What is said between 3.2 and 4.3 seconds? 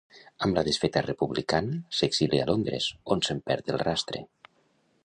se'n perd el rastre.